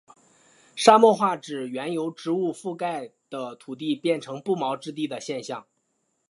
[0.75, 5.67] 沙漠化指原由植物覆盖的土地变成不毛之地的现象。